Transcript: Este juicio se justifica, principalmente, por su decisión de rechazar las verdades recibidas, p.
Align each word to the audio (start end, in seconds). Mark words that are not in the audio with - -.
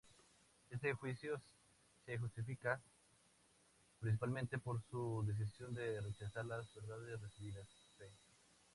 Este 0.71 0.93
juicio 0.95 1.39
se 2.07 2.17
justifica, 2.17 2.81
principalmente, 3.99 4.57
por 4.57 4.81
su 4.89 5.23
decisión 5.27 5.75
de 5.75 6.01
rechazar 6.01 6.47
las 6.47 6.73
verdades 6.73 7.21
recibidas, 7.21 7.67
p. 7.99 8.09